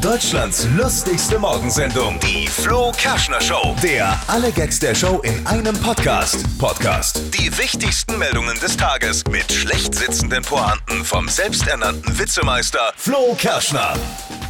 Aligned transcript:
Deutschlands 0.00 0.66
lustigste 0.76 1.38
Morgensendung, 1.38 2.18
die 2.20 2.46
Flo 2.46 2.90
Kerschner 2.96 3.40
Show. 3.40 3.76
Der 3.82 4.18
alle 4.28 4.50
Gags 4.50 4.78
der 4.78 4.94
Show 4.94 5.20
in 5.22 5.46
einem 5.46 5.76
Podcast. 5.76 6.46
Podcast. 6.58 7.22
Die 7.34 7.56
wichtigsten 7.58 8.18
Meldungen 8.18 8.58
des 8.60 8.78
Tages 8.78 9.22
mit 9.30 9.52
schlecht 9.52 9.94
sitzenden 9.94 10.42
Pointen 10.42 11.04
vom 11.04 11.28
selbsternannten 11.28 12.18
Witzemeister 12.18 12.92
Flo 12.96 13.36
Kerschner. 13.38 13.94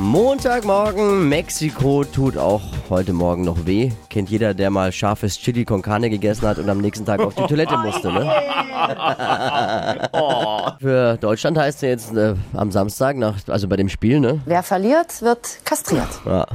Montagmorgen, 0.01 1.29
Mexiko 1.29 2.05
tut 2.05 2.39
auch 2.39 2.63
heute 2.89 3.13
Morgen 3.13 3.45
noch 3.45 3.67
weh. 3.67 3.91
Kennt 4.09 4.31
jeder, 4.31 4.55
der 4.55 4.71
mal 4.71 4.93
scharfes 4.93 5.39
Chili 5.39 5.67
con 5.67 5.83
Carne 5.83 6.09
gegessen 6.09 6.49
hat 6.49 6.57
und 6.57 6.71
am 6.71 6.79
nächsten 6.79 7.05
Tag 7.05 7.21
auf 7.21 7.35
die 7.35 7.47
Toilette 7.47 7.77
musste, 7.77 8.11
ne? 8.11 8.21
Für 10.81 11.19
Deutschland 11.19 11.59
heißt 11.59 11.83
es 11.83 11.85
jetzt 11.89 12.17
äh, 12.17 12.35
am 12.55 12.71
Samstag, 12.71 13.19
nach, 13.19 13.37
also 13.49 13.69
bei 13.69 13.77
dem 13.77 13.91
Spiel, 13.91 14.21
ne? 14.21 14.41
Wer 14.47 14.63
verliert, 14.63 15.21
wird 15.21 15.59
kastriert. 15.67 16.09
Ja. 16.25 16.47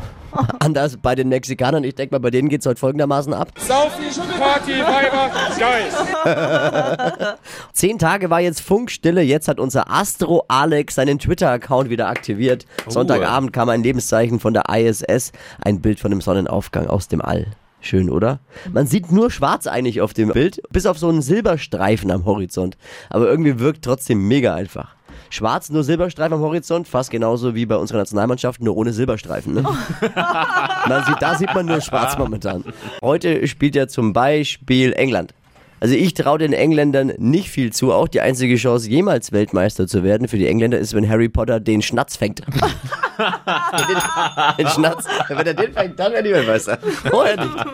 Anders 0.59 0.97
bei 0.97 1.15
den 1.15 1.29
Mexikanern. 1.29 1.83
Ich 1.83 1.95
denke 1.95 2.15
mal, 2.15 2.19
bei 2.19 2.31
denen 2.31 2.49
geht 2.49 2.61
es 2.61 2.67
heute 2.67 2.79
folgendermaßen 2.79 3.33
ab. 3.33 3.51
Saufen, 3.57 4.03
Party, 4.39 4.71
Weiber, 4.71 5.31
geil. 5.59 7.37
Zehn 7.73 7.99
Tage 7.99 8.29
war 8.29 8.41
jetzt 8.41 8.61
Funkstille. 8.61 9.21
Jetzt 9.21 9.47
hat 9.47 9.59
unser 9.59 9.91
Astro 9.91 10.43
Alex 10.47 10.95
seinen 10.95 11.19
Twitter-Account 11.19 11.89
wieder 11.89 12.07
aktiviert. 12.07 12.65
Sonntagabend 12.87 13.53
kam 13.53 13.69
ein 13.69 13.83
Lebenszeichen 13.83 14.39
von 14.39 14.53
der 14.53 14.63
ISS. 14.69 15.31
Ein 15.63 15.81
Bild 15.81 15.99
von 15.99 16.11
dem 16.11 16.21
Sonnenaufgang 16.21 16.87
aus 16.87 17.07
dem 17.07 17.21
All. 17.21 17.47
Schön, 17.81 18.09
oder? 18.09 18.39
Man 18.73 18.87
sieht 18.87 19.11
nur 19.11 19.29
schwarz 19.29 19.67
eigentlich 19.67 20.01
auf 20.01 20.13
dem 20.13 20.29
Bild, 20.29 20.59
bis 20.71 20.87
auf 20.87 20.97
so 20.97 21.07
einen 21.07 21.21
Silberstreifen 21.21 22.09
am 22.09 22.25
Horizont. 22.25 22.77
Aber 23.11 23.27
irgendwie 23.27 23.59
wirkt 23.59 23.85
trotzdem 23.85 24.27
mega 24.27 24.55
einfach. 24.55 24.94
Schwarz, 25.35 25.69
nur 25.69 25.83
Silberstreifen 25.83 26.33
am 26.33 26.39
Horizont, 26.39 26.87
fast 26.87 27.11
genauso 27.11 27.55
wie 27.55 27.65
bei 27.65 27.75
unserer 27.75 27.99
Nationalmannschaft, 27.99 28.61
nur 28.61 28.77
ohne 28.77 28.93
Silberstreifen. 28.93 29.53
Ne? 29.53 29.61
man 30.87 31.05
sieht, 31.05 31.21
da 31.21 31.35
sieht 31.35 31.53
man 31.53 31.65
nur 31.65 31.81
schwarz 31.81 32.17
momentan. 32.17 32.63
Heute 33.01 33.45
spielt 33.47 33.75
ja 33.75 33.87
zum 33.87 34.13
Beispiel 34.13 34.93
England. 34.93 35.33
Also 35.81 35.93
ich 35.93 36.13
traue 36.13 36.39
den 36.39 36.53
Engländern 36.53 37.11
nicht 37.17 37.49
viel 37.49 37.73
zu. 37.73 37.91
Auch 37.91 38.07
die 38.07 38.21
einzige 38.21 38.55
Chance, 38.55 38.89
jemals 38.89 39.33
Weltmeister 39.33 39.87
zu 39.87 40.03
werden 40.03 40.27
für 40.27 40.37
die 40.37 40.47
Engländer 40.47 40.79
ist, 40.79 40.95
wenn 40.95 41.07
Harry 41.07 41.29
Potter 41.29 41.59
den 41.59 41.81
Schnatz 41.81 42.15
fängt. 42.15 42.39
den, 42.39 42.45
den 44.57 44.67
Schnatz. 44.69 45.05
Wenn 45.27 45.45
er 45.45 45.53
den 45.53 45.73
fängt, 45.73 45.99
dann 45.99 46.13
werden 46.13 46.25
die 46.25 46.31
Weltmeister. 46.31 46.79
Vorher 47.09 47.37
nicht. 47.37 47.55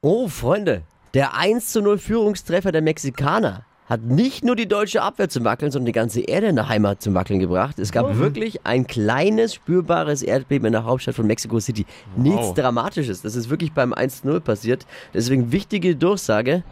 Oh, 0.00 0.28
Freunde. 0.28 0.82
Der 1.12 1.34
1 1.34 1.72
zu 1.72 1.82
0 1.82 1.98
Führungstreffer 1.98 2.70
der 2.70 2.82
Mexikaner 2.82 3.64
hat 3.88 4.02
nicht 4.02 4.44
nur 4.44 4.54
die 4.54 4.68
deutsche 4.68 5.02
Abwehr 5.02 5.28
zum 5.28 5.44
Wackeln, 5.44 5.70
sondern 5.70 5.86
die 5.86 5.92
ganze 5.92 6.20
Erde 6.20 6.48
in 6.48 6.56
der 6.56 6.68
Heimat 6.68 7.00
zum 7.02 7.14
Wackeln 7.14 7.38
gebracht. 7.38 7.78
Es 7.78 7.90
gab 7.90 8.18
wirklich 8.18 8.66
ein 8.66 8.86
kleines, 8.86 9.54
spürbares 9.54 10.22
Erdbeben 10.22 10.66
in 10.66 10.72
der 10.72 10.84
Hauptstadt 10.84 11.14
von 11.14 11.26
Mexico 11.26 11.58
City. 11.58 11.86
Nichts 12.16 12.52
Dramatisches. 12.54 13.22
Das 13.22 13.34
ist 13.34 13.48
wirklich 13.48 13.72
beim 13.72 13.94
1-0 13.94 14.40
passiert. 14.40 14.86
Deswegen 15.14 15.52
wichtige 15.52 15.96
Durchsage. 15.96 16.64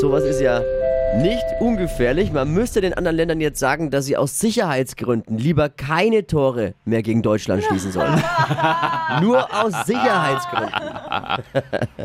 Sowas 0.00 0.24
ist 0.24 0.40
ja 0.40 0.62
nicht 1.16 1.44
ungefährlich. 1.60 2.32
Man 2.32 2.52
müsste 2.52 2.80
den 2.80 2.94
anderen 2.94 3.16
Ländern 3.16 3.40
jetzt 3.40 3.58
sagen, 3.58 3.90
dass 3.90 4.06
sie 4.06 4.16
aus 4.16 4.38
Sicherheitsgründen 4.38 5.36
lieber 5.36 5.68
keine 5.68 6.26
Tore 6.26 6.74
mehr 6.84 7.02
gegen 7.02 7.22
Deutschland 7.22 7.64
schließen 7.64 7.92
sollen. 7.92 8.22
Nur 9.20 9.48
aus 9.54 9.86
Sicherheitsgründen. 9.86 10.72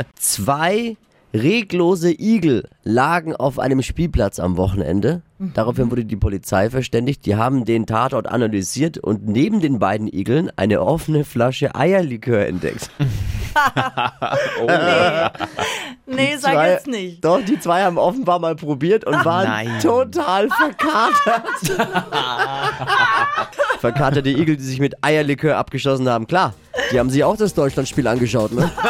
Zwei 0.15 0.97
reglose 1.33 2.11
Igel 2.11 2.67
lagen 2.83 3.35
auf 3.35 3.59
einem 3.59 3.81
Spielplatz 3.81 4.39
am 4.39 4.57
Wochenende. 4.57 5.21
Daraufhin 5.39 5.91
wurde 5.91 6.05
die 6.05 6.15
Polizei 6.15 6.69
verständigt. 6.69 7.25
Die 7.25 7.35
haben 7.35 7.65
den 7.65 7.85
Tatort 7.85 8.27
analysiert 8.27 8.97
und 8.97 9.27
neben 9.27 9.59
den 9.59 9.79
beiden 9.79 10.07
Igeln 10.07 10.51
eine 10.55 10.81
offene 10.81 11.25
Flasche 11.25 11.75
Eierlikör 11.75 12.45
entdeckt. 12.45 12.89
Nee, 16.05 16.35
sag 16.37 16.53
Zwei- 16.53 16.69
jetzt 16.71 16.87
nicht. 16.87 17.23
Doch, 17.23 17.39
die 17.43 17.59
zwei 17.59 17.83
haben 17.83 17.97
offenbar 17.97 18.39
mal 18.39 18.55
probiert 18.55 19.05
und 19.05 19.23
waren 19.25 19.47
nein. 19.47 19.79
total 19.81 20.49
verkatert. 20.49 21.79
Verkaterte 23.79 24.29
Igel, 24.29 24.57
die 24.57 24.63
sich 24.63 24.79
mit 24.79 24.95
Eierlikör 25.03 25.57
abgeschossen 25.57 26.07
haben. 26.09 26.27
Klar, 26.27 26.53
die 26.91 26.99
haben 26.99 27.09
sich 27.09 27.23
auch 27.23 27.37
das 27.37 27.53
Deutschlandspiel 27.53 28.07
angeschaut, 28.07 28.51
ne? 28.51 28.69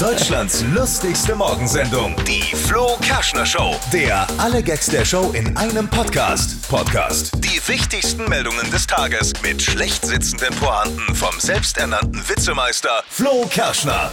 Deutschlands 0.00 0.64
lustigste 0.74 1.36
Morgensendung, 1.36 2.16
die 2.26 2.42
Flo 2.42 2.96
Kerschner 3.00 3.46
Show. 3.46 3.76
Der 3.92 4.26
alle 4.38 4.64
Gags 4.64 4.86
der 4.86 5.04
Show 5.04 5.30
in 5.32 5.56
einem 5.56 5.86
Podcast. 5.88 6.68
Podcast. 6.68 7.32
Die 7.36 7.60
wichtigsten 7.68 8.28
Meldungen 8.28 8.68
des 8.72 8.88
Tages 8.88 9.32
mit 9.42 9.62
schlecht 9.62 10.04
sitzenden 10.04 10.54
Pointen 10.56 11.14
vom 11.14 11.38
selbsternannten 11.38 12.28
Witzemeister 12.28 13.04
Flo 13.08 13.46
Kerschner. 13.48 14.10